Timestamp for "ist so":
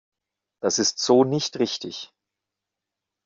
0.79-1.23